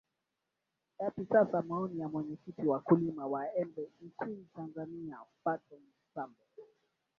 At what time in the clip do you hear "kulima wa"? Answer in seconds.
2.79-3.53